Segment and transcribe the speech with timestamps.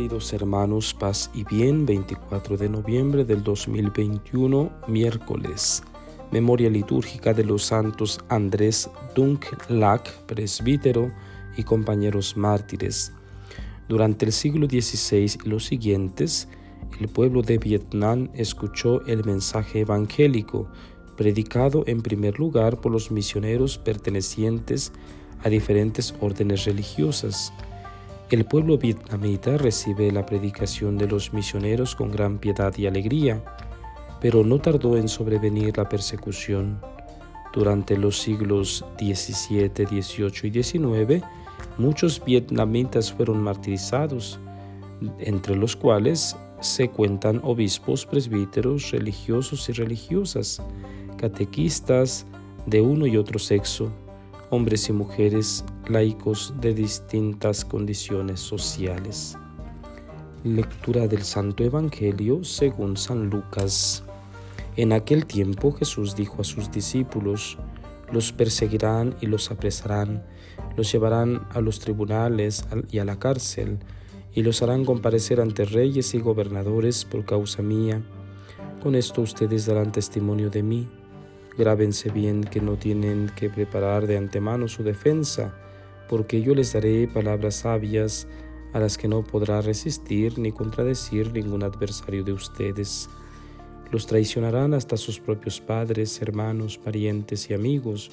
[0.00, 5.82] Queridos hermanos, paz y bien, 24 de noviembre del 2021, miércoles.
[6.32, 11.12] Memoria litúrgica de los santos Andrés Dunk Lac, presbítero,
[11.54, 13.12] y compañeros mártires.
[13.90, 16.48] Durante el siglo XVI y los siguientes,
[16.98, 20.66] el pueblo de Vietnam escuchó el mensaje evangélico,
[21.18, 24.94] predicado en primer lugar por los misioneros pertenecientes
[25.44, 27.52] a diferentes órdenes religiosas.
[28.30, 33.42] El pueblo vietnamita recibe la predicación de los misioneros con gran piedad y alegría,
[34.20, 36.80] pero no tardó en sobrevenir la persecución.
[37.52, 41.24] Durante los siglos XVII, XVIII y XIX,
[41.76, 44.38] muchos vietnamitas fueron martirizados,
[45.18, 50.62] entre los cuales se cuentan obispos, presbíteros, religiosos y religiosas,
[51.16, 52.26] catequistas
[52.64, 53.90] de uno y otro sexo,
[54.50, 59.38] hombres y mujeres laicos de distintas condiciones sociales.
[60.42, 64.02] Lectura del Santo Evangelio según San Lucas.
[64.76, 67.58] En aquel tiempo Jesús dijo a sus discípulos,
[68.10, 70.24] los perseguirán y los apresarán,
[70.76, 73.78] los llevarán a los tribunales y a la cárcel,
[74.34, 78.02] y los harán comparecer ante reyes y gobernadores por causa mía.
[78.82, 80.88] Con esto ustedes darán testimonio de mí.
[81.58, 85.54] Grábense bien que no tienen que preparar de antemano su defensa,
[86.08, 88.26] porque yo les daré palabras sabias
[88.72, 93.08] a las que no podrá resistir ni contradecir ningún adversario de ustedes.
[93.90, 98.10] Los traicionarán hasta sus propios padres, hermanos, parientes y amigos.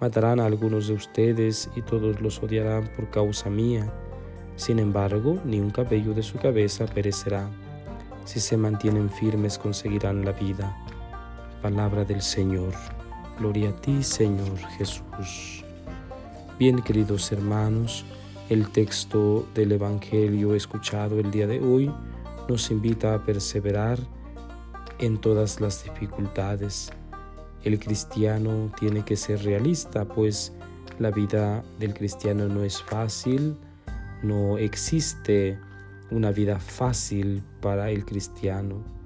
[0.00, 3.92] Matarán a algunos de ustedes y todos los odiarán por causa mía.
[4.54, 7.50] Sin embargo, ni un cabello de su cabeza perecerá.
[8.24, 10.76] Si se mantienen firmes conseguirán la vida.
[11.62, 12.72] Palabra del Señor.
[13.40, 15.64] Gloria a ti, Señor Jesús.
[16.56, 18.04] Bien, queridos hermanos,
[18.48, 21.92] el texto del Evangelio escuchado el día de hoy
[22.48, 23.98] nos invita a perseverar
[25.00, 26.92] en todas las dificultades.
[27.64, 30.52] El cristiano tiene que ser realista, pues
[31.00, 33.56] la vida del cristiano no es fácil,
[34.22, 35.58] no existe
[36.12, 38.97] una vida fácil para el cristiano.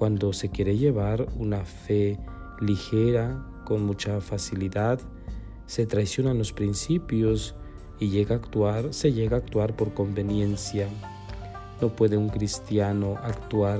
[0.00, 2.18] Cuando se quiere llevar una fe
[2.58, 4.98] ligera, con mucha facilidad,
[5.66, 7.54] se traicionan los principios
[7.98, 10.88] y llega a actuar, se llega a actuar por conveniencia.
[11.82, 13.78] No puede un cristiano actuar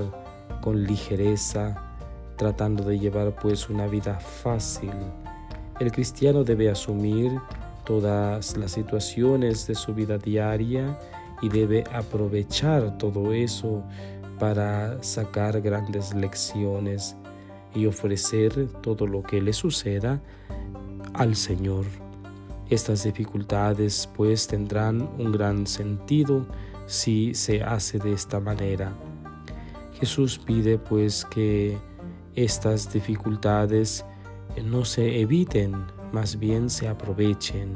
[0.61, 1.91] con ligereza,
[2.37, 4.93] tratando de llevar pues una vida fácil.
[5.79, 7.31] El cristiano debe asumir
[7.83, 10.99] todas las situaciones de su vida diaria
[11.41, 13.83] y debe aprovechar todo eso
[14.41, 17.15] para sacar grandes lecciones
[17.75, 20.19] y ofrecer todo lo que le suceda
[21.13, 21.85] al Señor.
[22.67, 26.47] Estas dificultades pues tendrán un gran sentido
[26.87, 28.91] si se hace de esta manera.
[29.99, 31.77] Jesús pide pues que
[32.33, 34.03] estas dificultades
[34.65, 37.73] no se eviten, más bien se aprovechen.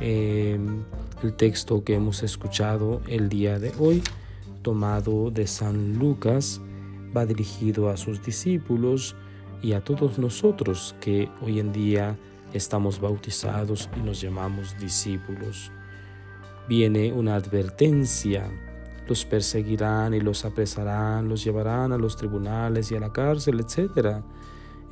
[0.00, 0.82] Em,
[1.22, 4.02] el texto que hemos escuchado el día de hoy,
[4.64, 6.60] tomado de San Lucas,
[7.16, 9.14] va dirigido a sus discípulos
[9.62, 12.18] y a todos nosotros que hoy en día
[12.52, 15.70] estamos bautizados y nos llamamos discípulos.
[16.68, 18.50] Viene una advertencia
[19.06, 24.22] los perseguirán y los apresarán, los llevarán a los tribunales y a la cárcel, etc.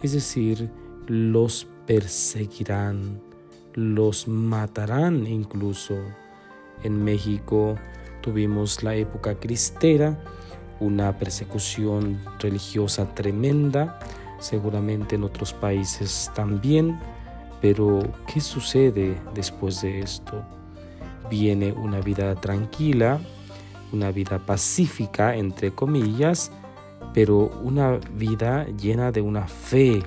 [0.02, 0.70] Es decir,
[1.06, 3.20] los perseguirán,
[3.74, 5.96] los matarán incluso.
[6.82, 7.76] En México
[8.22, 10.18] tuvimos la época cristera,
[10.80, 13.98] una persecución religiosa tremenda,
[14.38, 16.98] seguramente en otros países también,
[17.60, 20.42] pero ¿qué sucede después de esto?
[21.30, 23.20] Viene una vida tranquila,
[23.92, 26.50] una vida pacífica, entre comillas,
[27.14, 30.02] pero una vida llena de una fe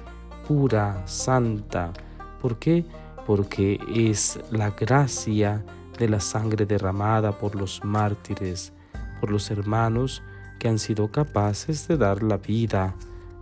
[0.47, 1.93] pura, santa.
[2.41, 2.85] ¿Por qué?
[3.25, 5.63] Porque es la gracia
[5.97, 8.73] de la sangre derramada por los mártires,
[9.19, 10.23] por los hermanos
[10.59, 12.95] que han sido capaces de dar la vida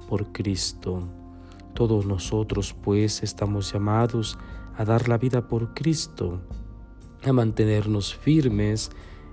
[0.08, 1.08] por Cristo.
[1.74, 4.38] Todos nosotros pues estamos llamados
[4.78, 6.42] a dar la vida por Cristo,
[7.24, 8.92] a mantenernos firmes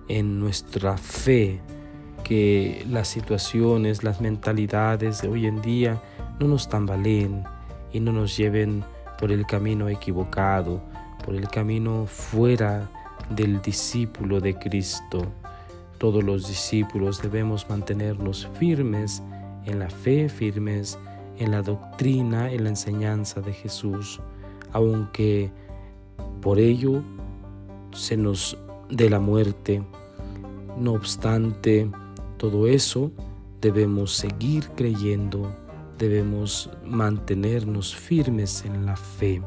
[0.08, 1.60] en nuestra fe,
[2.24, 6.02] que las situaciones, las mentalidades de hoy en día
[6.38, 7.44] no nos tambaleen
[7.92, 8.84] y no nos lleven
[9.18, 10.82] por el camino equivocado,
[11.24, 12.90] por el camino fuera
[13.30, 15.22] del discípulo de Cristo.
[15.98, 19.22] Todos los discípulos debemos mantenernos firmes
[19.64, 20.98] en la fe, firmes
[21.38, 24.20] en la doctrina, en la enseñanza de Jesús,
[24.72, 25.50] aunque
[26.40, 27.02] por ello
[27.92, 28.56] se nos
[28.88, 29.82] dé la muerte,
[30.78, 31.90] No obstante
[32.38, 33.10] todo eso,
[33.60, 35.54] debemos seguir creyendo,
[35.98, 39.42] debemos mantenernos firmes en la fe.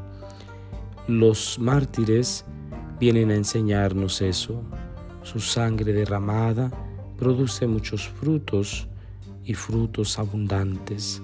[1.08, 2.44] Los mártires
[3.04, 4.62] vienen a enseñarnos eso.
[5.22, 6.70] Su sangre derramada
[7.18, 8.88] produce muchos frutos
[9.44, 11.20] y frutos abundantes.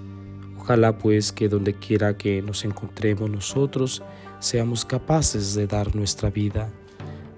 [0.59, 4.03] Ojalá pues que donde quiera que nos encontremos nosotros,
[4.37, 6.69] seamos capaces de dar nuestra vida.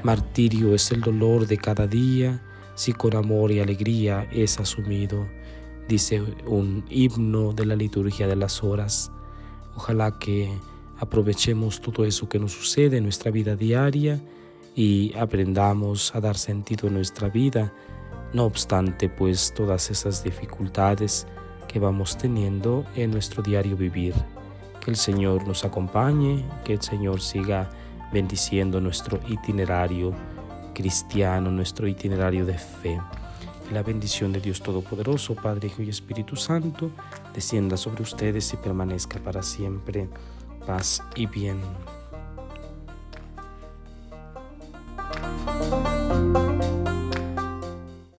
[0.04, 2.44] Martirio es el dolor de cada día,
[2.76, 5.26] si con amor y alegría es asumido,
[5.88, 9.10] dice un himno de la liturgia de las horas.
[9.78, 10.52] Ojalá que
[11.04, 14.22] aprovechemos todo eso que nos sucede en nuestra vida diaria
[14.74, 17.74] y aprendamos a dar sentido a nuestra vida,
[18.34, 21.28] no obstante pues todas esas dificultades
[21.68, 24.14] que vamos teniendo en nuestro diario vivir.
[24.80, 27.70] Que el Señor nos acompañe, que el Señor siga
[28.14, 30.14] bendiciendo nuestro itinerario
[30.74, 33.00] cristiano, nuestro itinerario de fe.
[33.72, 36.92] la bendición de Dios Todopoderoso, Padre, Hijo y Espíritu Santo,
[37.34, 40.08] descienda sobre ustedes y permanezca para siempre.
[40.66, 41.62] Paz y bien.